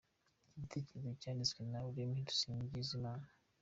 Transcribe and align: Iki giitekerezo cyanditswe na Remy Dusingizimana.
Iki 0.49 0.55
giitekerezo 0.65 1.11
cyanditswe 1.21 1.59
na 1.71 1.79
Remy 1.95 2.19
Dusingizimana. 2.27 3.27